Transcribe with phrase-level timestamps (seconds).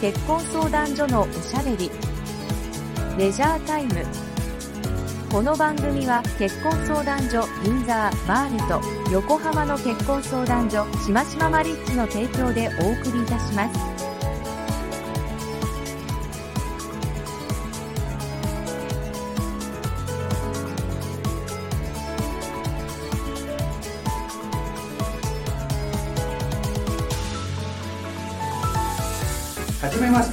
[0.00, 1.90] 結婚相談所のおしゃべり。
[3.18, 4.06] レジャータイム。
[5.28, 8.80] この番組は結婚相談所銀座バーレと
[9.12, 13.87] 横浜の結婚相談所しましまマリッジの提供でお送りいたします。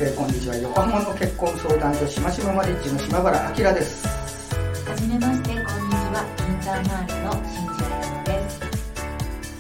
[0.06, 4.08] はじめましてこんにちは横浜の結婚相談所しましまマリッジの島原明です。
[4.08, 5.66] はじめましてこんにち
[6.14, 6.22] は。
[6.48, 8.62] インターマールの新次彩乃です。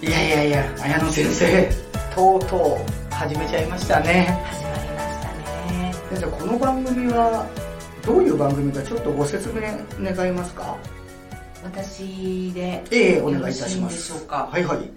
[0.05, 1.70] いやいやいや綾乃先生。
[2.13, 4.27] とうとう始めちゃいましたね。
[4.46, 5.96] 始まりましたね。
[6.12, 7.48] 先生この番組は
[8.05, 9.62] どういう番組かちょっとご説明
[9.99, 10.77] 願えますか？
[11.63, 14.13] 私でええお願いいたします。
[14.27, 14.91] はいはい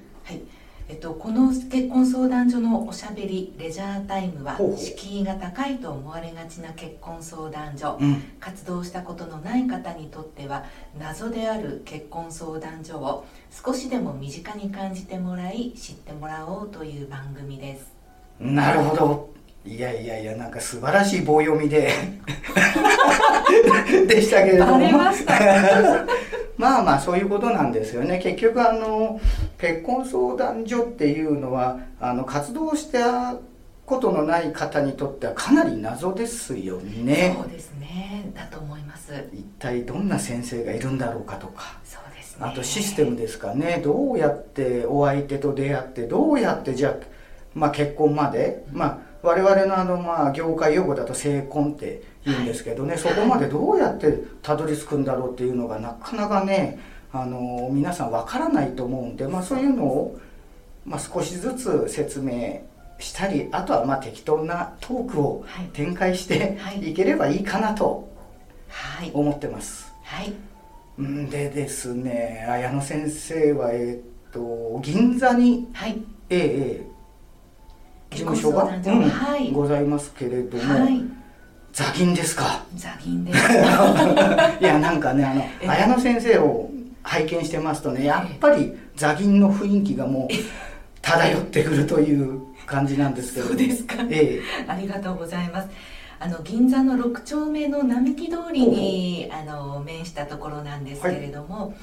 [0.91, 8.23] えっと、この結婚相談所のおしゃべりレジャータイムは敷居が高いと思われがちな結婚相談所、うん。
[8.41, 10.65] 活動したことのない方にとっては
[10.99, 17.93] 謎である結婚相談所を少しでも身近に感じてもらい知ってもらおうという番組です。
[18.41, 21.93] なるほどいやいやいやなんか素晴らしい棒読みで。
[24.07, 24.79] でしたけれども。
[26.57, 28.19] まあまあそういうことなんですよね。
[28.19, 29.21] 結局あの
[29.59, 33.37] 結婚相談所っていうのはあの活動した
[33.87, 37.37] ことのない方にとってはかなり謎ですよね。
[37.39, 38.31] そうですね。
[38.35, 39.13] だと思います。
[39.33, 41.79] 一体どんな先生がいるんだろうかとか。
[41.85, 42.45] そうですね。
[42.45, 43.81] あとシステムですかね。
[43.83, 46.95] どうやってお相手と出会ってどうやってじゃあ、
[47.55, 56.79] まあ、結婚まで、まあ、我々のあの、まあ、業界用語だと成婚って言うんですけどね、そこまでどうやってたどり着くんだろうっていうのがなかなかね
[57.13, 60.19] あの皆さんわからないと思うんで、まあ、そういうのを、
[60.85, 62.61] まあ、少しずつ説明
[62.99, 65.67] したりあとはまあ適当なトークをはい。
[65.73, 66.91] 展開してはい。
[66.91, 68.09] いければいいかなと
[68.69, 69.11] はい。
[69.15, 69.93] 思ってます。
[70.03, 70.33] はい。
[71.01, 76.03] んでですね綾野先生はえっ、と銀座にはい。
[76.29, 76.98] ええええ
[78.11, 79.51] 事務所が、はい。
[79.53, 81.03] ございますけれども、はい。
[81.73, 82.65] 座銀ですか？
[82.75, 83.39] 座銀です。
[84.61, 85.69] いやなんかねあのええ。
[85.69, 86.71] 綾野先生を
[87.03, 90.35] 拝見してますとねやっぱり座銀の雰囲気がもう
[91.03, 93.59] 漂ってくるという感じなんですけれども。
[93.59, 93.95] そうですか。
[94.11, 95.69] えありがとうございます。
[96.21, 101.75] あの銀座の6丁目の並木通りにあの面したところなんですけれども、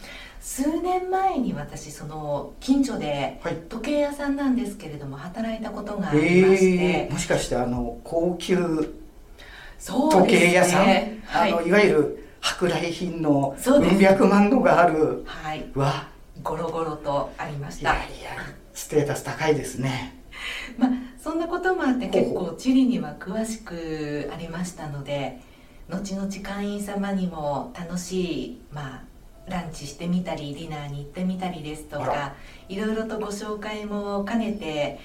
[0.45, 8.55] 数年前に私その近所で時計屋さんなんですけれども働いたことがありまして、ええもしかしてあの高級
[9.79, 10.93] 時計屋さん、は
[11.47, 11.51] い。
[11.51, 16.09] あのいわゆる舶来品のそう百万のがあるはい、わ。
[16.43, 17.95] ゴロゴロとありました。
[17.95, 18.29] いやいや
[18.71, 20.21] ステータス高いですね。
[20.77, 25.41] まあそんなこともあって結構地理には詳しくありましたので
[25.89, 29.14] 後々会員様にも楽しいまあ
[29.47, 32.35] ランチしてみたりディナーに行ってみたりですとあから。
[32.67, 34.99] いろいろとご紹介も兼ねて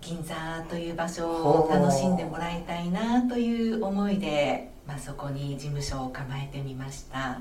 [0.00, 0.34] 銀座
[0.68, 7.40] という場所を楽しんでもらいたいなという思いで、まあ、そこに事務所を構えてみました。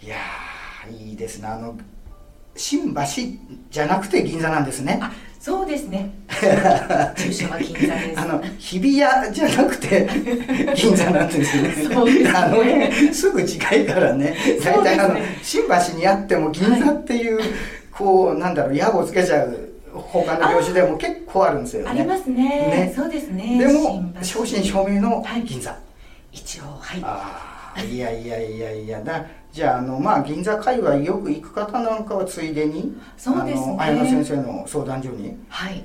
[0.00, 1.48] いやーいいですね。
[1.48, 1.76] あの
[2.56, 3.00] 新橋
[3.70, 4.98] じゃなくて銀座なんですね。
[5.02, 5.12] あ
[5.44, 6.10] そうですね。
[7.16, 8.20] 住所は銀座です。
[8.20, 10.08] あの日比谷じゃなくて
[10.74, 11.74] 銀座なんですね。
[11.92, 12.30] そうですね。
[12.30, 14.34] あのねすぐ近いからね。
[14.64, 17.38] 大体あの新橋にあっても銀座っていう、
[17.92, 19.58] こうなんだろう屋をつけちゃう
[19.92, 21.90] 他の業種でも結構あるんですよね。
[21.90, 22.36] ありますね。
[22.36, 22.92] ね。
[22.96, 23.58] そうですね。
[23.58, 25.76] でも正真正銘の銀座、
[26.32, 27.00] 一応はい。
[27.02, 33.64] ああいやいやいやいやだじゃああのまあ銀座界隈よく行く方なんかはついでにそうですね。
[33.64, 35.36] あの綾野先生の相談所に。
[35.48, 35.84] はい。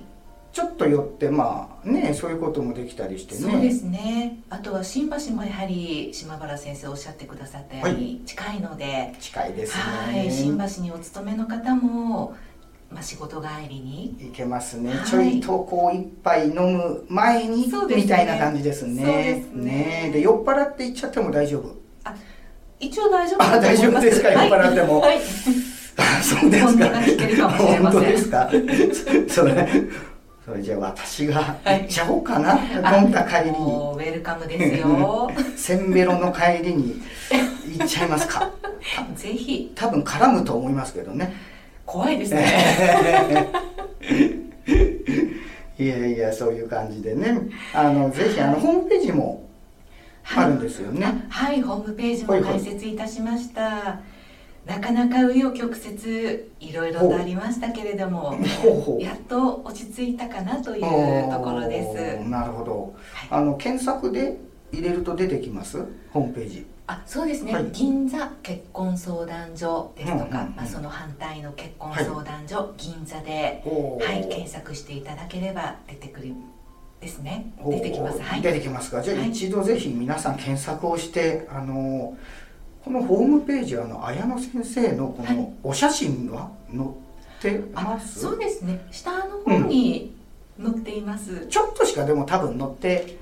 [0.51, 3.41] ちょっと寄ってまあねそういうこともできたりしてね。
[3.41, 4.39] そうですね。
[4.49, 9.83] あとは新橋もやはり島原先生おっしゃってくださったように近いので、近いですね。
[9.83, 10.31] はい。
[10.31, 12.35] 新橋にお勤めの方も、
[12.91, 14.05] まあ、仕事帰りに。
[14.19, 15.07] いけますね、はい。
[15.07, 19.03] ちょいとこう一杯飲む前に、みたいな感じですね。
[19.05, 20.09] ですね。
[20.11, 21.75] で酔っ払って行っちゃっても大丈夫？
[22.79, 24.29] 一応大丈夫あ大丈夫ですか？
[24.29, 24.49] はい。
[24.49, 24.99] 酔っ払っても。
[25.01, 25.21] はい、あ
[26.23, 26.77] そうです
[27.37, 27.49] か？
[27.51, 28.49] 本当ですか？
[29.27, 29.67] それ
[30.45, 33.57] それじゃあ私が行っちゃおうかな、あ飲んだ帰りに。
[33.57, 35.29] ウェルカムですよ。
[35.55, 36.99] せんべろの帰りに
[37.77, 38.49] 行っちゃいますか？
[39.15, 39.71] ぜひ。
[39.75, 41.35] 多分絡むと思いますけどね
[41.89, 43.49] 怖いですね。
[45.79, 47.39] いやいやそういう感じでね。
[47.73, 49.47] あのぜひあのホームページも
[50.35, 54.01] あるんですよね、あはいホームページも開設いたしました、
[54.67, 58.37] なかなか紆余曲折いろいろとありましたけれども
[58.99, 62.29] やっと落ち着いたかなというところです。
[62.29, 62.93] なるほど。
[63.11, 63.29] はい。
[63.31, 64.37] あの検索で
[64.71, 65.83] 入れると出てきます？
[66.11, 67.67] ホームページあそうですね、はい。
[67.71, 70.55] 銀座結婚相談所ですとか、うんうんうん。
[70.55, 76.33] まあ、その反対の結婚相談所、銀座で、はい、検索していただければ出てくる
[76.99, 77.53] ですね。
[77.63, 78.19] 出てきます。
[78.19, 78.41] はい。
[78.41, 79.03] 出てきますか。
[79.03, 79.29] じゃあはい。
[79.29, 82.17] 一度ぜひ皆さん検索をしてあの
[82.83, 85.35] このホームページあの綾野先生のこはい。
[85.37, 86.89] のお写真は載っ
[87.39, 88.81] てあます、そうですね。
[88.89, 90.15] 下の方に
[90.59, 93.17] 載っています、ちょっとしかでも多分載って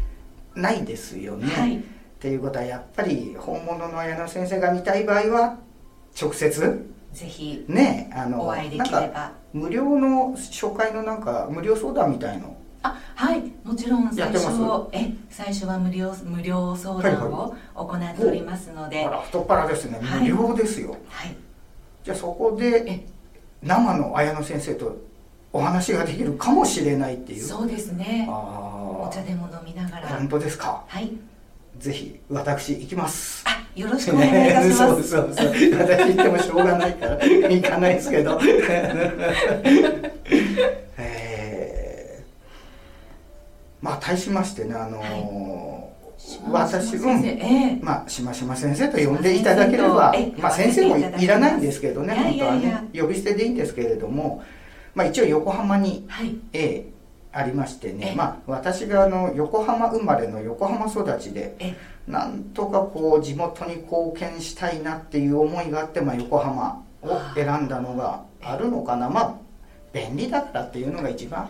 [0.55, 1.83] ないですよね、はい
[2.17, 5.57] っていうことはやっぱり本物の綾野先生が見たい場合は
[6.19, 6.89] 直接？
[7.13, 9.31] ぜひねあのお会いできれば。
[9.53, 12.57] 無料の初回のなんか無料相談みたいの？
[12.81, 14.11] あはいもちろん。
[14.13, 14.47] 最初
[14.91, 19.99] え最初は無料無料相談を行っておりますので、あら太っ腹ですね。
[20.01, 20.31] はい。
[20.31, 21.35] 無料ですよ、はい。
[22.03, 23.05] じゃあそこでえ？
[23.61, 24.97] 生の綾野先生と
[25.53, 27.43] お話ができるかもしれないっていう。
[27.43, 28.27] そうですね。
[28.29, 30.07] あお茶でも飲みながら。
[30.07, 30.83] あ本当ですか？
[30.87, 31.11] はい
[31.79, 33.43] ぜひ私行きます。
[33.45, 35.47] あよろしくお願いいたします、 そうそうそう。
[35.47, 38.39] 私行ってもしょうがないから行かないですけど。
[40.97, 42.27] えー
[43.79, 45.67] まあ対しましてねあのー
[46.51, 47.25] 私先生、うん。
[47.25, 47.85] ええ。
[47.85, 54.43] まあ、しましま先生と呼んでいただければしまあ、先生もいらないんですけどね本当はね呼び捨てでいいんですけれども、
[54.95, 56.35] まあ、一応横浜に、はい。
[56.53, 56.96] ええ
[57.37, 61.75] ありましてねえ、まあ、私があの横浜生まれの横浜育ちでえ
[62.07, 69.09] なんとかこう地元に貢献したいなっていう思いがあって、まあ、横浜を選んだのがあるのかな。
[69.09, 69.35] まあ
[69.93, 71.47] 便利だからっていうのが一番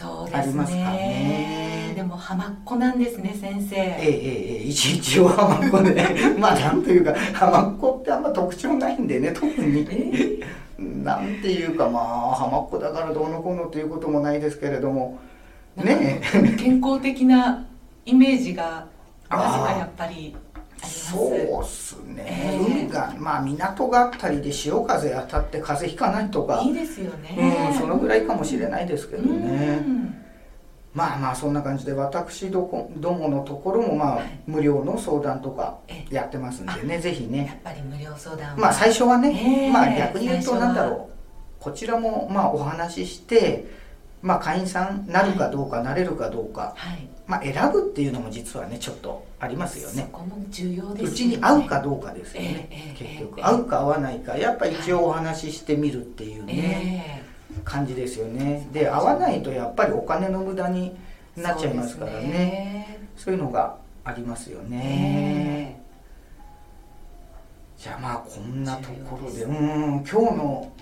[0.00, 1.88] ありますかね。
[1.88, 3.76] ねでも浜っ子なんですね先生。
[3.76, 4.62] ええええええ。
[4.64, 6.06] 一一応浜っ子で。
[6.38, 9.86] まあなんというか浜っ子ってあんま特徴ないんでね特に。
[9.90, 10.38] え
[11.04, 15.18] なんていうかまあ浜っ子だからどうのこうのということもないですけれども。
[15.76, 16.20] ね
[16.56, 17.66] 健康的な
[18.06, 18.86] イメージが
[19.28, 20.36] なぜかやっぱり
[20.84, 26.60] そうっすね、ええ海がまあ港があったりで潮風当たって風邪ひかないとか。
[26.62, 27.70] いいですよね。
[27.70, 29.82] うんそのぐらいかもしれないですけどね。
[29.86, 30.23] うん
[30.94, 34.40] まあまあそんな感じで私どこどものところもまあはい。
[34.46, 38.56] 無料の相談とかえやってますんでねぜひやねっぱり無料相談は。
[38.56, 41.14] まあ最初はね、ええまあ逆に言うとなんだろう。
[41.58, 43.66] こちらもまあお話しして
[44.22, 47.08] まあ会員さんなるかどうか、なれるかどうかはい。
[47.26, 50.08] まあ選ぶっていうのも実はねちょっとありますよね。
[50.12, 51.10] そこも重要ですよね。
[51.10, 57.33] うちに合うかどうかですよね、ええええ結局、ええ合うか合わないかやっぱ一応お話ししてみるっていうね、え
[57.64, 58.68] 感じですよね。
[58.72, 60.96] で合わないとやっぱりお金の無駄に
[61.36, 63.08] えなっちゃいますからね。
[63.16, 65.78] そういうのがありますよね、
[67.78, 67.82] え。
[67.82, 70.72] じゃあまあこんなところで重要うん今日の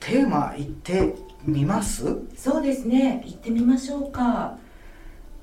[0.00, 1.14] テーマ言って
[1.44, 2.04] みます？
[2.08, 3.22] えそうですね。
[3.24, 4.56] 行ってみましょうか。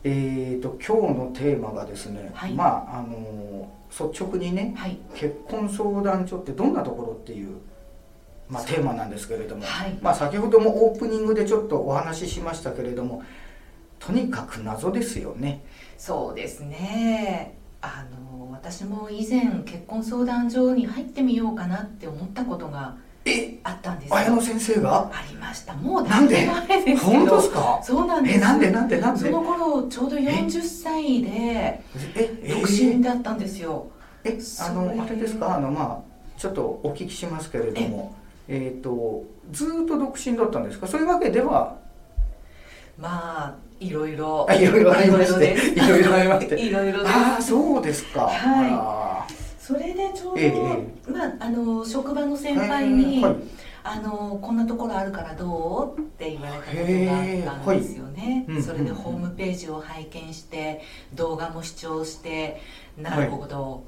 [0.04, 2.54] えー、と今日のテーマがですね、はい。
[2.54, 4.98] まああの率直にねはい。
[5.16, 7.58] 結婚相談所ってどんなところっていう、
[8.50, 9.98] まあ、テーマなんですけれども、はい。
[10.02, 13.24] まあ、先ほどもオープニングでちょっとお話ししましたけれども
[14.00, 15.64] とにかく謎ですよね。
[15.98, 17.56] そうですね。
[17.82, 24.10] あの私も以前結婚相談所に入ってみようかなって思ったことがえあったんです。
[24.10, 25.12] よ綾野先生が？
[25.14, 25.74] ありました。
[25.74, 27.80] もうだいぶ前ですですか？
[27.84, 28.38] そうなんです。
[28.38, 28.72] えなんで？
[28.72, 29.00] なんで？
[29.02, 29.26] なんで？
[29.26, 31.84] その頃ちょうど40歳でえ
[32.16, 32.54] え？
[32.62, 33.88] 独身だったんですよ、
[34.24, 35.58] えあのあれですか？
[35.58, 38.16] あのまあちょっとお聞きしますけれども
[38.48, 40.88] えっ、とずーっと独身だったんですか？
[40.88, 41.76] そういうわけでは？
[42.98, 44.46] まあいろいろ。
[44.50, 46.62] あいろいろありましていろいろですいろいろありまして。
[46.62, 48.34] いろいろあ あそうですか、はい。
[48.72, 49.28] あ
[49.60, 50.54] それでちょうど、え
[51.08, 53.36] えまあ、あの職場の先ら輩に、はい
[53.90, 56.02] あのこんなところあるからどう？
[56.02, 57.06] って言われたこと
[57.46, 58.62] があったんですよね、はい。
[58.62, 60.82] それでホームページを拝見して
[61.14, 62.60] 動画も視聴して
[62.98, 63.86] なるほど、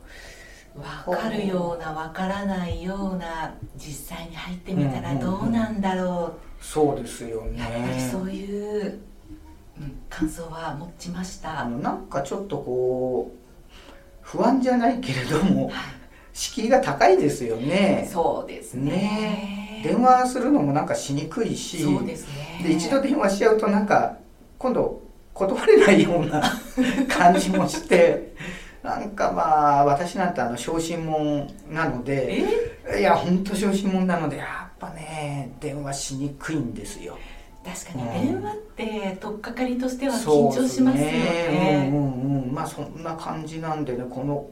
[1.06, 7.60] 分かるような分からないような実際に入ってみたらどうなんだろそうですよう、ね。
[7.60, 9.00] やっぱりそういう、
[9.80, 13.38] うん、感想は持ちました、あのなんかちょっとこう
[14.22, 16.00] 不安じゃないけれどもは
[16.34, 18.08] 敷居が高いですよい、ね。
[18.12, 19.82] そうですね。
[19.84, 22.62] 電話するのもなんかしにくいしそうですね。
[22.64, 24.18] で一度電話しちゃうとなんか
[24.58, 25.02] 今度
[25.34, 26.42] 断れないような
[27.08, 28.29] 感じもして
[28.98, 32.44] なんかまあ私なんてあの小心者なので
[32.96, 33.00] え？
[33.00, 37.18] いや本当小心者なのでやっぱね電話しにくいんですよ。
[37.64, 38.22] 確かうん。
[38.22, 41.90] に電話って取っかかりとしては緊張しますよね。
[41.92, 42.54] うんうんうん。
[42.54, 44.48] まあそんな感じなんでねこの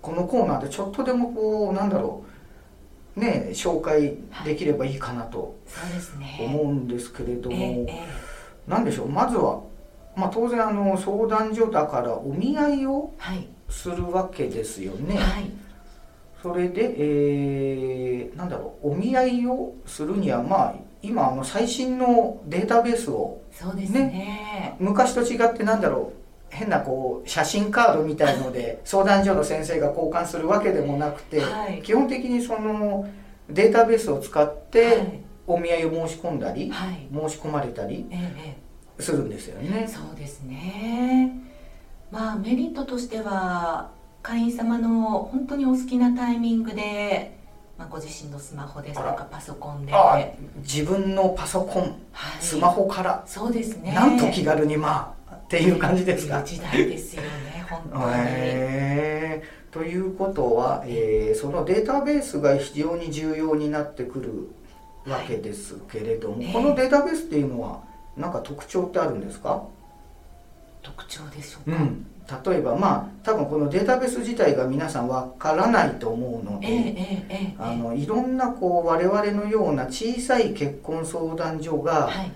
[0.00, 2.24] このコーナーでちょっとでもこうなんだろ
[3.16, 5.56] うね紹介できればいいかなと
[6.38, 8.30] 思うんですけれども、えええ
[8.66, 9.60] なんでしょうまずは、
[10.14, 15.16] まあ、当然あの相談所だからお見合いをえはいするわけですよね。
[15.16, 15.50] はい。
[16.42, 24.74] それで、えーなんだろうお見合いをするにはまあ今あの最新のデータベースをそうですね。
[24.78, 31.82] 昔と違ってなんだろう変なこう写真カードみたいので 相談所の先生が交換するわけでもなくて、はい。
[31.82, 33.06] 基本的にその
[33.48, 35.30] データベースを使っはてい。
[35.46, 37.08] お見合いを申し込んだり、はい。
[37.12, 38.06] 申し込まれたり
[39.00, 39.84] するんですよね。
[39.88, 41.32] そうですね
[42.10, 43.90] まあメリットとしては
[44.22, 47.38] 会員様の本当にお好きなタイミングで、
[47.78, 49.94] まあ、ご自身のスマホですとかパソコンで、
[50.58, 51.92] 自分のパソコンい、
[52.40, 53.92] スマホから、そうですね。
[53.94, 56.42] なんと気軽にまあっていう感じですか？
[56.42, 59.72] 時代ですよね本当に、へー。
[59.72, 66.52] ということは、えーそのデータベースが非常に重要になってくるわけですけれども、はい。
[66.52, 67.80] このデータベースっていうのは
[68.16, 69.62] 何か特徴ってあるんですか、
[70.82, 72.06] 特徴でしょうか、うん、
[72.52, 77.24] 例えばまあ多分このデータベース自体が皆さんわからないと思うので、
[77.58, 82.32] あのいろんなこう我々のような小さい結婚相談所がはい。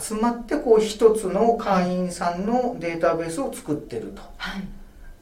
[0.00, 4.22] 集まってこう一つの会員さんのデータベースを作ってると。
[4.36, 4.62] はい。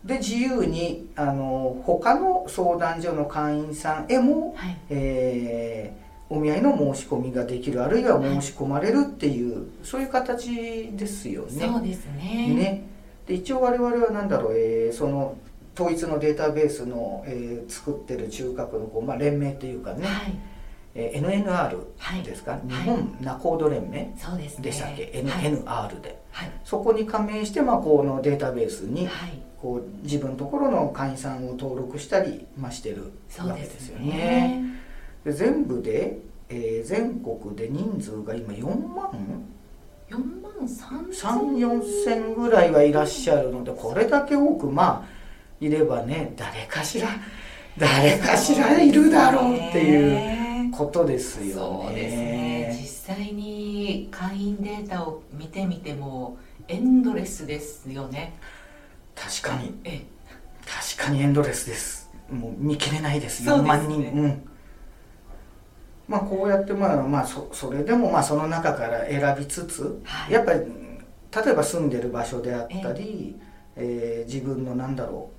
[0.05, 4.77] で自由にあの他の相談所の会員さんへも、はい。
[4.91, 6.00] えー
[6.31, 11.67] お見合いの申し込みができるあるいは申し込まれるっていう、そういう形ですよね。
[11.67, 12.55] そうですね。
[12.55, 12.87] ね。
[13.27, 15.37] で一応我々は何だろう、えーその
[15.73, 20.39] 統一のデータベースの、えー作ってる中核のこう、まあ、連盟というかね、はい。
[20.95, 22.23] えー NNR はい。
[22.23, 24.65] ですか、日本ナコード連盟そうですね。
[24.65, 25.13] でしたっけ、はい。
[25.25, 26.23] NNR で。
[26.31, 26.53] はい。
[26.65, 29.33] そこに加盟して、まあ、このデータベースにはい。
[29.61, 34.07] こう自分のところの会員さんを登録したり、まあ、してるわけですすよね。
[34.07, 34.80] ね。
[35.25, 39.11] で全部で、えー全国で人数が今4万
[40.09, 47.09] ？4万3 3 4千ぐらいはいらっしゃるのでこれだけ多くまあいればね誰かしら
[47.79, 52.23] 誰かしらいるだろうっていうことですよそうですね。
[52.23, 52.79] ね。
[52.81, 58.35] 実際に会員データを見てみてもエンドレスですよね。
[59.15, 59.75] 確かに。
[59.85, 60.03] え
[60.97, 62.11] 確かにエンドレスです。
[62.31, 63.43] もう見切れないです。
[63.43, 63.69] 4そうですね。
[63.69, 64.13] 万人。
[64.13, 64.50] うん
[66.11, 70.33] まあこうやってまあまあそそれでもまあその中から選びつつ、はい。
[70.33, 73.39] やっぱり例えば住んでる場所であったり、
[73.77, 75.31] えー自分のなんだろ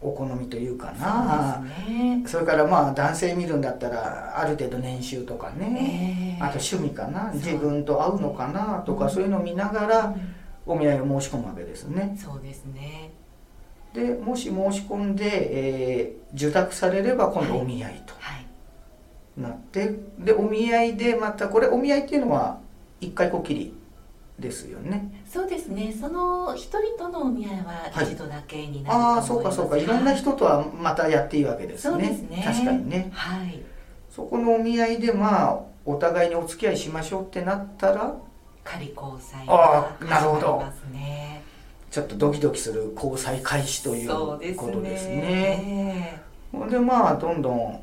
[0.00, 1.60] うお好みというかな。
[1.86, 2.22] そね。
[2.24, 6.44] それからまあ男性見るんだったらある程度年収とかね、ええ。
[6.44, 12.16] あと趣味かな自分と合うのかなとか、うんそういうのを見ながらうんお見合いを申し込むわけですね。
[12.16, 13.10] そうですね。
[13.92, 15.24] でもし申し込んで、
[16.04, 18.14] えー受託されれば今度はいお見合いと。
[18.20, 18.46] はい
[19.38, 22.58] なって、でお見合いでまたこれお見合いっていうのは
[23.00, 23.74] 一回こっきり
[24.38, 25.22] ですよね。
[25.28, 25.94] そうですね。
[25.98, 29.76] その一人とのお見合いははい一度だけになると思います、ああそうかそうか。
[29.76, 31.92] いろんな人とはまたやっていいわけですね。
[31.92, 32.42] そうですね。
[32.44, 33.10] 確かにね。
[33.12, 33.62] はい。
[34.10, 38.14] そこのお見合いでまあお互いにお付き合いしましょうってなったら
[38.64, 40.46] 仮交際あがーなるほど。
[40.46, 41.42] 始まりますね。
[41.90, 44.10] ちょっとドキドキする交際開始という
[44.56, 45.14] ことですね。
[45.16, 47.80] ねほんでまあどんどん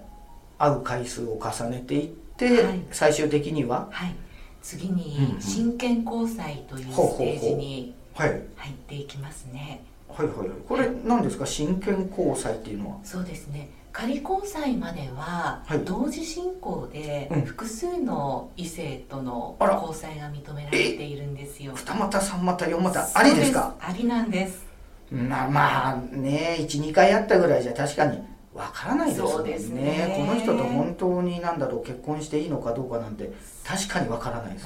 [0.57, 2.79] 会う回数を重ねていって、はい。
[2.91, 3.87] 最終的には？
[3.91, 4.15] はい。
[4.61, 8.29] 次に真剣交際というステージにはい。
[8.29, 9.83] はい入っていきますね。
[10.09, 11.45] はいはいこれ何ですか？
[11.45, 12.97] 真剣交際っていうのは？
[13.03, 13.69] そうですね。
[13.91, 15.79] 仮交際までははい。
[15.85, 17.41] 同時進行でうん。
[17.43, 21.73] 複数の異性との交際が認められているんですよ。
[21.75, 23.75] 二股三股四股ありですか？
[23.79, 24.65] ありなんです。
[25.11, 28.19] なまあね12回あったぐらいじゃ確かに
[28.55, 30.15] わからないですもんねね。
[30.17, 33.33] この人と本当になんだろう結婚していいのかどうかなんて
[33.65, 34.63] 確かにわからないです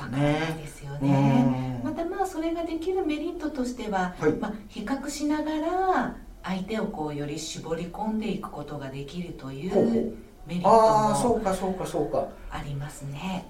[0.85, 1.41] ようね。
[1.41, 1.81] ん。
[1.83, 4.33] またまあそれができるメリットとしては、はい。
[4.33, 9.85] まあ、比較しながら相手をこうより絞り込んでいくことができるといほう
[10.45, 12.27] メリットああそもうかそうかそうか。
[12.51, 13.45] ありますね。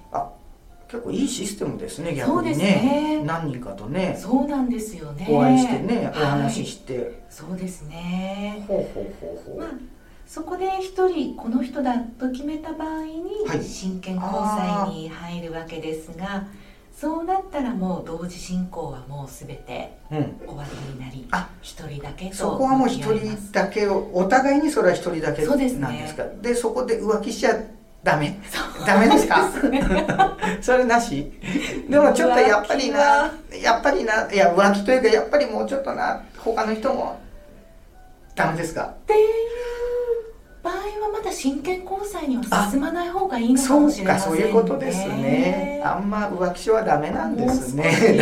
[0.87, 3.19] 結構いいシステムですね逆にね。
[3.19, 3.23] ね。
[3.25, 4.17] 何人かとね。
[4.17, 5.27] そうなんですよね。
[5.29, 7.23] お会いしてね、はいお話しして。
[7.29, 8.63] そうですね。
[8.67, 9.98] ほうほうほうほう、まあ
[10.31, 13.63] そこで一人この人だと決めた場合にはい。
[13.63, 16.43] 真剣交際に入るわけですが、
[16.95, 26.23] そうなったらもう同時進行はもう全てうん、終わりになりあ一人だけとそこはもう一人だけをお互いにそれは一人だけなんですか？
[26.41, 27.57] でそこで浮気しちゃ
[28.03, 28.39] ダメ。
[28.51, 29.49] そうダメですか？
[30.61, 31.31] それなし？
[31.89, 33.31] でもちょっとやっぱりな
[33.63, 37.19] やっぱりないや浮気というかやっぱりもうちょっとな他の人も
[38.35, 38.83] ダメですか？
[38.85, 39.29] っていう
[40.63, 44.39] 場場合はまだ真剣交際には進まない方がいいのかそうもしれませんね。
[44.39, 45.81] かそういうことですね。
[45.85, 48.19] あんま浮気症はダメなんですね。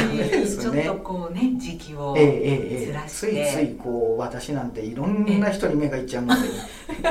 [0.62, 3.28] ちょっねとこうね時期をえええええずえらして。
[3.52, 6.36] ついついこう私なんていろんな人に目がいっちゃうの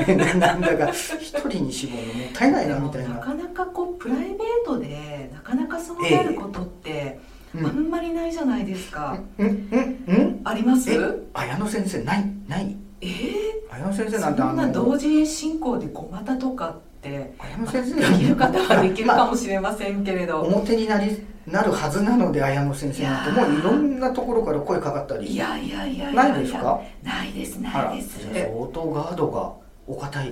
[0.05, 7.19] で なんだか一人に絞るのもったいないなみたいな、なかなかこうプライベートでなかなかそうなることって
[7.55, 7.65] うん。
[7.65, 10.89] あんまりないじゃないですか、うんうんうんあります？
[10.93, 10.97] え
[11.33, 17.95] 綾野先生ないないえー綾野先生そなんてあんな同の時進行でごまたとかって綾野先生。
[17.95, 25.27] できる方はできるまあかもしれませんけれど、表になりなるはずなので綾野先生なんてもういろんなところから声かかったり。
[25.27, 26.81] いやいやいやないですか？
[27.03, 28.19] ないですあらないです。
[28.33, 29.53] 相当ガードが
[29.85, 30.31] お堅い。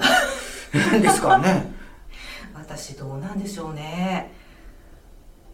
[1.01, 1.72] ですかね。
[2.55, 4.31] 私どうなんでしょうね。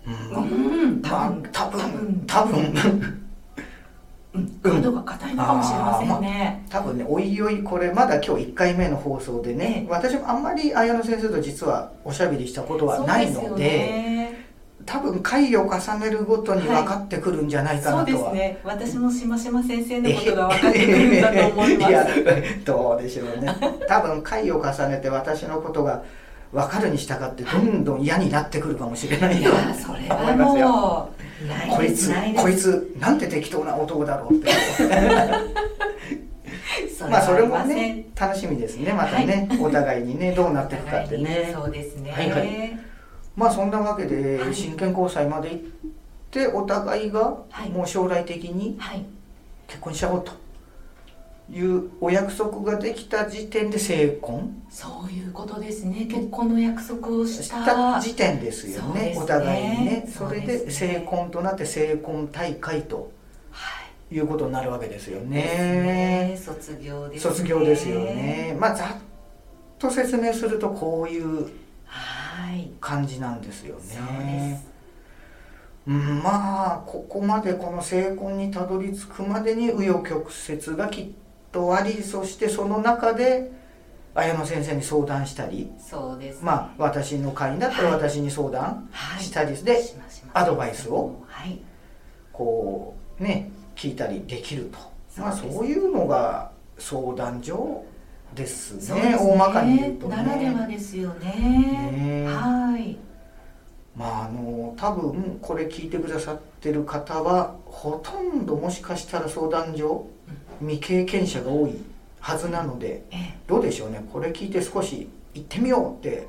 [0.07, 0.43] うん。
[0.43, 2.23] うんまあ多分。
[2.25, 3.21] 多分
[4.63, 4.71] うん。
[4.71, 9.89] ガードが硬いのかもしれませんね、多分ねおいおいこれまだ今日1回目の放送でねええ。
[9.89, 14.41] 私もあんまり綾野先生と実はおしゃべりしたことはないので
[14.85, 18.59] 多分回を重ねるごとに分かってくるんじゃないかそうでなとは、すね。
[18.63, 21.89] 私もしましま先生のことが分かってくるんだと思います。
[21.91, 22.07] いや
[22.65, 23.55] どうでしょうね。
[23.87, 26.03] 多分回を重ねて私のことが
[26.51, 30.67] 分かるに従ってどんどん嫌になってくるかもしれないいとやそれ思いますよ。
[30.67, 31.20] はもうない
[31.69, 34.49] こいつこいつなんて適当な男だろうって。
[37.09, 41.51] まあそれもね楽しみですねまたね、お互いにねどうなっていくかってね。
[41.53, 42.79] そうですね、はいはい。
[43.35, 44.53] まあそんなわけではい。
[44.53, 45.59] 真剣交際まで行っ
[46.29, 47.69] てお互いがはい。
[47.69, 49.05] もう将来的にはい。
[49.67, 50.31] 結婚しちゃおうと
[51.51, 54.63] いうお約束ができた時点で成婚？
[54.69, 56.05] そういうことですね。
[56.05, 59.15] 結婚の約束をししたた時点ですよねね。
[59.17, 60.07] お互いにね。
[60.07, 63.11] それで成婚となって成婚大会と
[63.51, 63.81] は
[64.11, 64.15] い。
[64.15, 65.41] いうことになるわけですよね。
[66.31, 66.39] ね。
[66.41, 67.31] 卒業ですね。
[67.31, 68.55] 卒業ですよね。
[68.59, 68.87] まあざっ
[69.77, 71.49] と説明するとこういう
[71.85, 72.71] はい。
[72.79, 74.63] 感じなんですよね。
[75.87, 81.07] うんまあここまでこの成婚にたどり着くまでに紆余曲折がきっ
[81.51, 83.51] とありそしてその中で
[84.13, 87.93] 綾野先生に相談したりそうですまあ私の会員だったらはい。
[87.95, 90.37] 私に相談はいしたりでしますします。
[90.37, 91.59] アドバイスをはい。
[92.31, 94.77] こうね聞いたりできると。
[95.17, 95.57] まあそうです。
[95.57, 97.85] そういうのが相談所
[98.35, 99.01] ですね。
[99.11, 99.17] ね。
[99.17, 100.15] 大まかに言うとね。
[100.17, 102.25] ならではですよね。
[102.25, 102.97] ねはい。
[103.95, 110.07] まああの多分これ聞いてくださってる方はほとんどもしかしたら相談所
[110.61, 111.75] 未経験者が多い
[112.19, 113.37] はずなのでええ。
[113.47, 114.03] どうでしょうね？
[114.13, 116.27] これ聞いて少し行ってみようって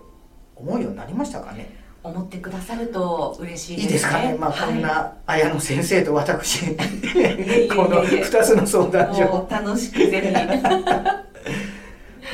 [0.57, 1.71] 思うようになりましたかね？
[2.03, 3.93] 思ってくださると嬉しいいいですね。
[3.93, 4.37] ですかね？
[4.39, 6.79] まあこんはな綾野先生と私 こ
[7.85, 9.47] の2つの相談所。
[9.51, 10.33] 楽しくぜひ。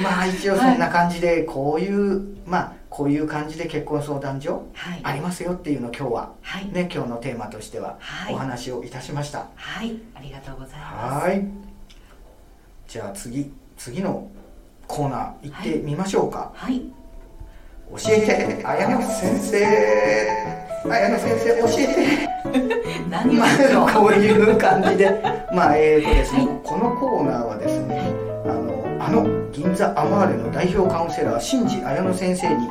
[0.03, 5.01] まあ一応そんな感じでこういう、まあこういう感じで結婚相談所はい。
[5.03, 6.33] ありますよっていうのを今日は。
[6.41, 6.67] はい。
[6.73, 8.35] ね今日のテーマとしてははい。
[8.35, 9.47] お話をいたしました。
[9.57, 9.97] はい。
[10.15, 11.27] ありがとうございます。
[11.27, 11.68] はい。
[12.89, 14.31] じゃあ次次の
[14.87, 16.51] コーナー行ってみましょうか。
[16.55, 16.81] はい
[17.91, 20.89] 教えて綾野先生。
[20.89, 22.29] 綾野先生教えて。
[23.11, 25.11] 何をまでしょうあ こういう感じで、
[25.53, 28.01] まあえーとですね、はいこのコーナーはですね、
[28.47, 32.69] あのあの銀座アマーレの代表カウンセラー新次綾乃先生に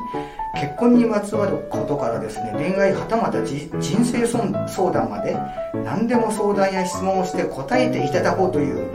[0.56, 5.38] 結婚にまつわることからですね恋愛はたまたじ人生相談まで
[5.86, 8.90] 何でも相談や質問をして答えていただこうという、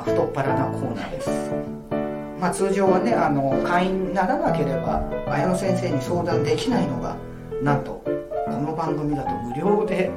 [0.00, 1.30] まあ、太っ腹なコーナーです、
[2.40, 7.16] まあ、通常はねあの会員にならなければ綾乃先生に相談できないのが
[7.62, 8.02] なんと
[8.46, 10.10] この番組だと無料で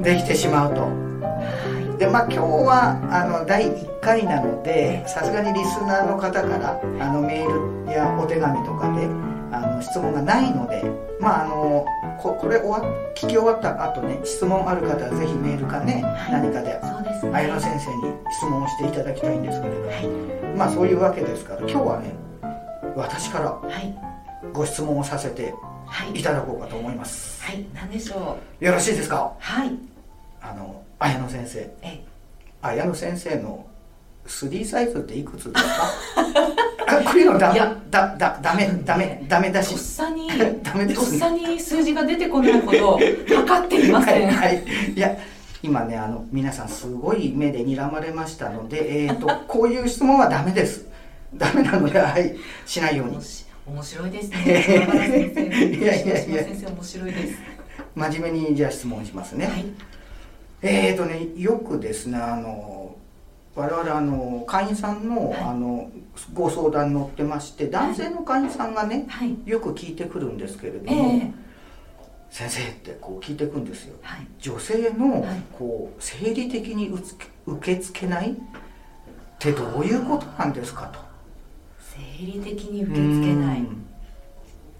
[0.00, 0.82] できてしまうと。
[0.82, 9.06] はでまあ今日はあの第1回なのでさすがにリスナーの方からあのメールやお手紙とかで
[9.50, 10.84] あの質問がないので
[11.18, 11.86] まああの
[12.20, 12.82] ここれ終わ
[13.14, 16.32] 聞き終わった後ね質問ある方はぜひメールかね、はい。
[16.32, 16.78] 何かで
[17.24, 20.06] ね綾野先生に質問をしていただきたいんですけれどはい。
[20.56, 22.14] まあそういうわけですから今日はね
[22.94, 23.94] 私からはい。
[24.52, 25.54] ご質問をさせて
[25.86, 26.20] はい。
[26.20, 27.42] いただこうかと思います。
[27.44, 27.64] はい。
[27.74, 28.64] 何でしょう？
[28.64, 29.32] よろしいですか？
[29.38, 29.70] はい。
[30.42, 31.58] あの綾野先生。
[31.82, 32.02] え
[32.62, 33.64] 綾野先生の
[34.26, 35.70] 3サイズっていくつですか？
[36.88, 37.76] あこういうのダメいや。
[37.90, 39.70] だだダメダメダメだし。
[39.70, 40.28] とっさに
[40.62, 41.20] ダメですね。
[41.20, 42.98] とっさに数字が出てこないほど
[43.36, 44.26] 測っていません。
[44.28, 44.64] はい、はい、
[44.96, 45.16] いや
[45.66, 50.86] 今ねあの皆さんすごい目で睨まれましたのでえっ、と こういう質問はダメです。
[51.34, 53.18] ダメなのではいしないように。
[53.66, 54.36] 面白いですね。
[54.46, 56.44] いやいやいや。
[56.44, 57.38] 島先生面白いです。
[57.96, 59.64] 真面目にじゃあ質問しますね、はい。
[60.62, 62.94] えーとねよくですねあの
[63.56, 65.40] 我々あの会員さんの,、はい。
[65.40, 65.90] あの
[66.32, 69.36] ご相談乗ってまして男性の会員さんがね、はい。
[69.44, 71.45] よく聞いてくるんですけれどえも、え
[72.30, 73.96] 先生ってこう聞いてくんですよ。
[74.02, 74.26] はい。
[74.38, 75.42] 女性のはい。
[75.52, 78.34] こう生理的にうつけ受け付けないっ
[79.38, 80.98] てどういうことなんですかと。
[81.78, 83.60] 生理的に受け付けない。
[83.60, 83.86] うん。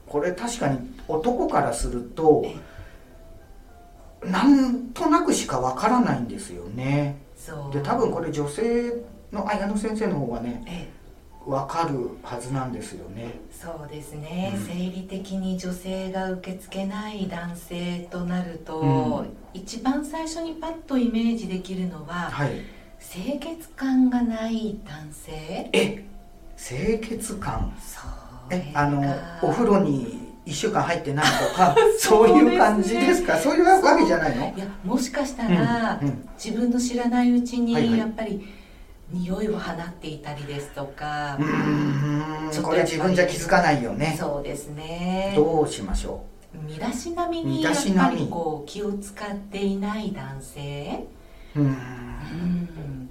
[0.06, 0.78] これ確かに
[1.09, 2.56] 男からするとえ
[4.24, 7.18] なんとなくしかわからないんですよね。
[7.72, 8.92] で多分これ女性
[9.32, 10.62] の綾野先生の方がね
[11.46, 13.38] ええわかるはずなんですよね。
[13.52, 14.66] そうですね、うん。
[14.66, 19.28] 生理的に女性が受け付けない男性となると、うん。
[19.54, 22.62] 一番最初にパッとイメージできるのははい。
[23.00, 25.70] 清潔感がない男性？
[25.72, 26.04] え
[26.59, 27.72] 清潔感？
[27.80, 28.00] そ
[28.50, 33.37] えれがあのお風呂に1週間入ってないとかそ そうねいう感じですか？
[33.38, 34.52] そういうわけじゃないの？
[34.56, 36.28] いやもしかしたら、うんうん。
[36.42, 37.98] 自分の知らないうちに、はいはい。
[37.98, 38.44] やっぱり
[39.11, 41.37] 匂いを放っていたりですとか。
[41.38, 44.16] う、ーんこれ自分じゃ気づかないよね。
[44.19, 45.33] そうですね。
[45.37, 51.05] どうしましょ身だしなみに身やっぱりこう気を使っていない男性、
[51.55, 51.64] うん。
[51.64, 53.09] うん、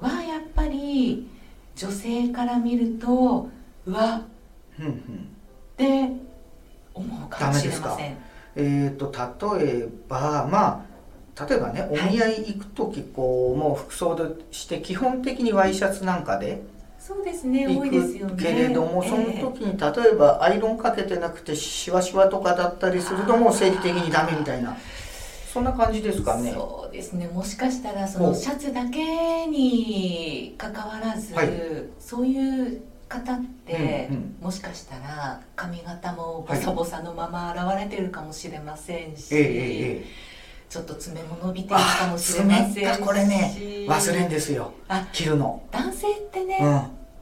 [0.00, 1.28] はやっぱり
[1.76, 3.48] 女性から見ると
[3.86, 4.22] うわ。
[4.78, 4.92] うんうん。
[4.92, 4.96] っ
[5.76, 6.10] て
[6.94, 8.16] 思うかもしれません。
[8.56, 9.12] えー、と
[9.58, 10.93] 例えばまあ
[11.48, 16.62] 例えばねお見合い行く時こう、もう服装でして基本的にワイシャツなんかで
[16.98, 18.36] そうですね行多いですよね。
[18.36, 24.76] くけれども、そのええ時に例えばアイロンかけてなくてシワシワとかだったりするともう生理的にダメみたいな。
[25.54, 26.52] そんな感じですかね。
[26.52, 31.50] そうですねもしかしたらそのシャツだけに関わらず、はい。
[32.00, 34.36] そういう方って、うんうん。
[34.40, 40.33] もしかしたら髪型もボサボサのまま現れてるかもしれませんし、えええええ
[40.74, 43.54] ちょっと爪も伸びてるかあもしれませんし爪がこれね
[43.86, 44.72] 忘れんですよ。
[44.88, 45.62] あ着るの。
[45.70, 46.58] 男性ってね、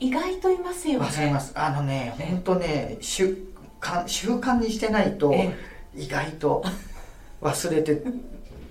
[0.00, 0.08] うん。
[0.08, 1.06] 意外といますよね。
[1.06, 1.52] 忘れます。
[1.54, 2.22] あのねえ。
[2.22, 3.36] え本当ね習
[3.78, 5.54] 慣習慣にしてないとえ。
[5.94, 6.64] 意外と
[7.42, 8.02] 忘れて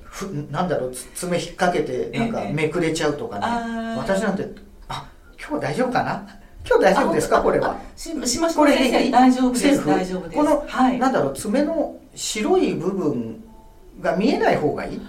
[0.01, 3.45] ふなんだろうつ爪引っ掛けてなんかええめくれちゃうとかね。
[3.99, 4.47] 私なんて
[4.87, 5.07] あ
[5.39, 6.27] 今日大丈夫かな？
[6.67, 7.43] 今日大丈夫ですか？
[7.43, 7.79] これは。
[7.95, 9.85] ししましょこれ大丈夫です。
[9.85, 10.35] 大丈夫です。
[10.35, 10.97] このはい。
[10.97, 13.43] なんだろう爪の白い部分
[13.99, 15.01] が見えない方がいい？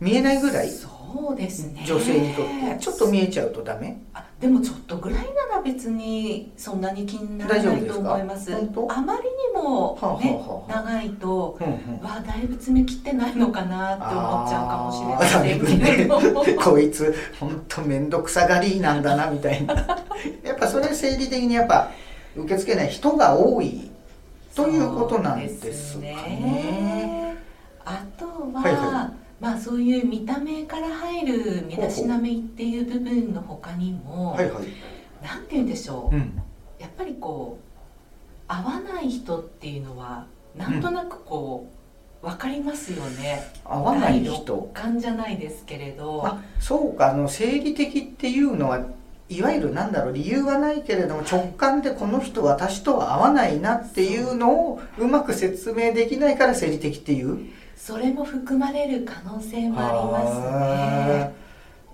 [0.00, 0.68] 見えないぐらい？
[0.70, 0.88] そ
[1.32, 1.82] うですね。
[1.86, 2.76] 女性にとって。
[2.78, 4.00] ちょっと見えちゃうとダメ？
[4.14, 5.18] あでもちょっとぐらい
[5.50, 8.52] なら別にそんなに気にならないと思います。
[8.54, 10.72] あまりにも、はあはあねはあ。
[10.82, 12.02] 長いとうんうん。
[12.02, 19.74] わあだいぶ爪切ってないのかなって思っちゃうかもしれませんあーけれども、 こいつ本当面倒くさがりなんだなみたいな。
[20.42, 21.90] やっぱそれ生理的にやっぱ
[22.36, 23.90] 受け付けない人が多い
[24.54, 27.19] ということなんですかね。
[27.84, 34.64] あとは、はいはまあそういう見た目から入る身だしなみっていう部分の他にも、はいはい。
[35.24, 36.42] なんて言うんでしょう、うん。
[36.78, 41.70] やっぱりこう合わない人っていうのはなんとなくこ
[42.22, 44.68] う、わかりますよね合わない第人六。
[44.74, 48.84] 感じゃないですけれどあ、そうかあの生理的っていうのは
[49.30, 57.38] いわゆるなんだろう理由はないけれども直感でこの人私とは合わないなっていうのをうまく説明できないから生理的っていう？
[57.80, 60.40] それも含まれる可能性もあります
[61.28, 61.32] ね。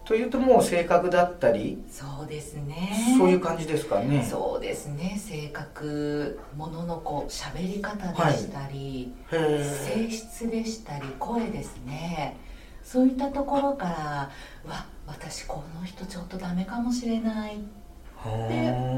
[0.05, 3.17] というともう性格だったり、そうですね。
[3.17, 4.27] そういう感じですかね。
[4.29, 5.17] そうですね。
[5.17, 9.65] 性格もののこう喋り方でしたり、へー。
[9.65, 12.37] 性質でしたり声ですね。
[12.83, 14.31] そういったところから
[14.65, 17.63] うわ私この人ちょっとダメかもしれないって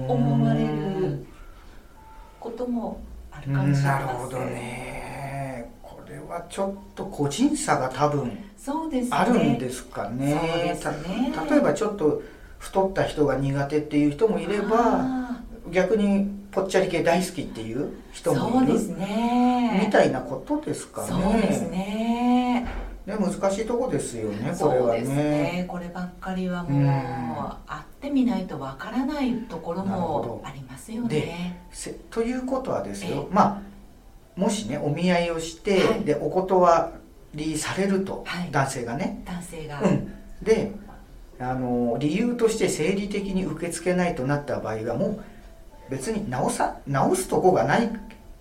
[0.08, 1.26] 思われる
[2.40, 4.06] こともあるかもしれません。
[4.06, 5.70] なるほどね。
[5.77, 5.77] こ
[6.10, 8.38] れはちょっと個人差が多分
[9.10, 10.34] あるんですかね。
[10.34, 10.78] ね。
[10.80, 12.22] た例えばちょっと
[12.58, 15.40] 太った人が苦手っていう人もいればあ
[15.70, 19.82] 逆にぽっちゃり系大好きっていう人ーもいるそうですね。
[19.86, 21.08] みたいなことですかね。
[21.08, 22.68] そうですね。
[23.06, 25.02] ね難しいとこですよねこれはね。
[25.02, 25.64] ね。
[25.68, 26.88] こればっかりはもう、うん。
[27.66, 33.67] 会ってみないとわからないところもありますよでねせということはですえよまあ
[34.38, 36.04] もしねお見合いをして、はい。
[36.04, 36.92] でお断
[37.34, 38.50] りされると、はい。
[38.52, 39.22] 男性がね。
[39.26, 40.70] 男性が、うん、で
[41.40, 45.20] あの理由として生理的に受け付けないとなった場合はもう
[45.90, 47.90] 別に直さ直すとこがない。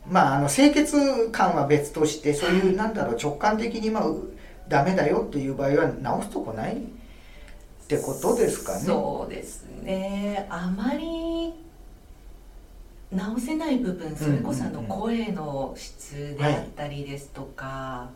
[0.07, 4.31] まああの清潔感は別としてそういうなんだろう直感的にまあう
[4.69, 6.79] ダメだよっていう場合は直すとこないっ
[7.88, 8.79] てことですかね。
[8.81, 10.45] そうですね。
[10.49, 11.53] あまり
[13.12, 18.10] 直せない部分それこそあの声の質であったりですとか、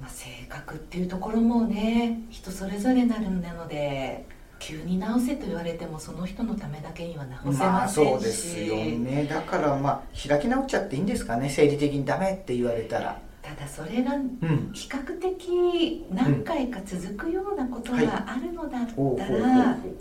[0.00, 4.26] まあ、性格っていうところもね人それぞれなるなので
[4.58, 9.24] 急に直せと言われてもその人のためだけには直せまあませんし、そうですよね。
[9.30, 11.48] だからまあ開き直っちゃっていいんですかね。
[11.48, 13.20] 生理的にダメって言われたら
[13.56, 14.70] ただそれがうん。
[14.74, 18.06] 比較的何回か続くようなことはい。
[18.06, 19.18] があるのだったらほ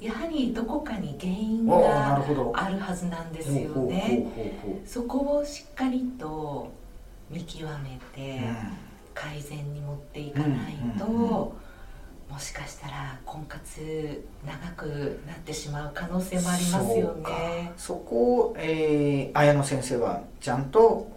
[0.02, 2.16] やはりどこかに原因が
[2.54, 4.28] あるはずなんですよね。
[4.86, 6.72] そこをしっかりと
[7.30, 8.44] 見極めてう
[9.14, 11.54] 改善に持っていかないと、も
[12.40, 17.72] しかしたら婚活長くなってしまう可能性もありますよね。
[17.78, 21.16] そこを、えー、綾野先生はちゃんと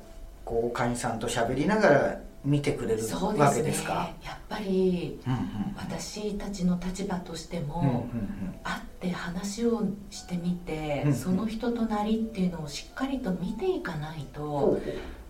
[0.50, 3.62] こう会員さんと喋りながら見てくれるわそうですね。
[3.62, 4.10] けですか？
[4.24, 5.40] やっぱりうんうん。
[5.76, 8.54] 私たちの立場としても、うんうんうん。
[8.64, 14.80] 会って話をしてみて、うんその人となりっていうのをしっかりと見ていかないと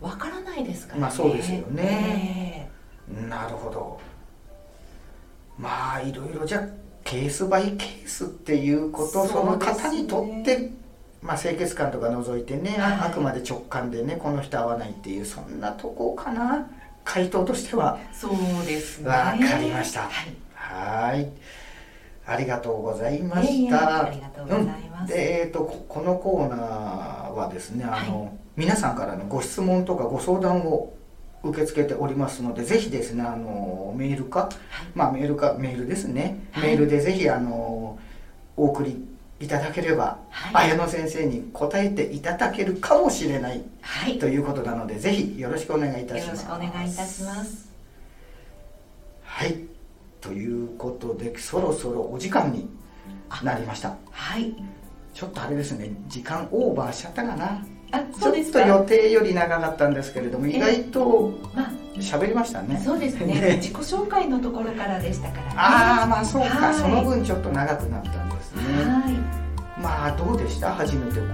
[0.01, 1.03] わからないですからね。
[1.03, 2.71] まあそうですよね。
[3.13, 4.01] えなるほど。
[5.59, 6.63] まあいろいろじゃあ
[7.05, 10.71] ケースバイケースっていうことその方にとって、
[11.23, 16.67] まあ、清潔感とか除いてね、あくまで直感でねこの人合わないっていうそんなとこかな。
[17.05, 17.99] 回答としては。
[18.01, 18.33] えそう
[18.67, 19.09] ですね。
[19.09, 20.09] わかりました。
[20.55, 21.29] はい。
[22.27, 24.07] ありがとうございました。
[24.07, 25.01] ありがとうございます。
[25.03, 25.07] うん。
[25.07, 30.95] でえー、とここのコーナーはですねあの、皆さんからのご質問とかご相談を
[31.43, 34.51] 受け付けておりますのでぜひですねあのメールか、
[34.95, 36.69] まあメールかメールですね、はい。
[36.69, 37.99] メールでぜひあの
[38.57, 39.10] お送り
[39.41, 44.19] いただければ、はい綾野先生に答えていただけるかもしれないはい。
[44.19, 47.71] ということなのでぜひよろしくお願いいたしますよろしくお願いいたします。
[49.25, 49.57] はい
[50.21, 52.69] ということでそろそろお時間に
[53.43, 54.55] なりましたはい。
[55.15, 58.61] ちょっとあれですね時間オーバーしちゃったかなあ、ちょっそうですか？
[58.63, 63.57] と予定より長かったんですけれども意外とまあ、喋りましたねそうですね。
[63.63, 65.51] 自己紹介のところからでしたからね。
[65.57, 69.15] ああまあそうか、はいその分ちょっと長くなったんですねはい。
[69.99, 70.73] まあどうでした？
[70.73, 71.25] 初めてこ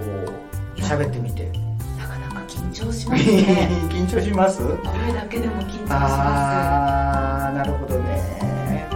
[0.77, 1.51] う喋ってみて
[1.99, 3.69] なかなか緊張しますね。
[3.91, 4.59] 緊張します？
[4.63, 4.73] こ
[5.07, 8.87] れだけでも緊張しまああなるほどね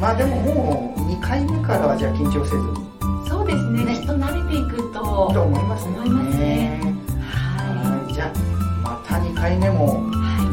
[0.00, 2.62] まあでももう2回目からはじゃあ緊張せずに
[3.24, 3.30] す。
[3.30, 3.84] そうですね。
[3.84, 5.00] ねきっと慣れていくと。
[5.32, 6.80] と思いますよ思いますね
[7.30, 8.28] ははいじゃあ
[8.82, 10.04] また2回目も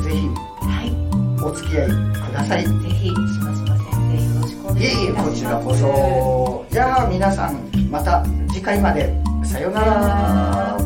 [0.02, 0.30] ぜひい。
[0.30, 1.44] はい。
[1.44, 3.81] お付き合いくださいぜひ、しばしば先生、よろしくお願
[4.82, 5.13] いえいえ。
[5.13, 6.65] こちらこそ。
[6.72, 9.13] じゃあ皆さんまた次回まで。
[9.44, 10.78] さようなら。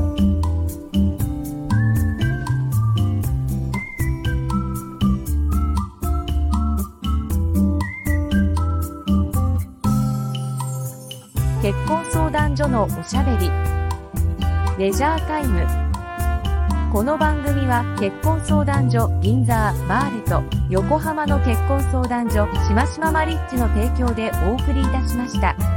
[11.61, 13.49] 結婚相談所のおしゃべり。
[14.77, 15.84] レジャータイム。
[16.95, 25.74] この番組は結婚相談所銀座マーレと横浜の結婚相談所しましまマリッジの提供でお送りいたしました。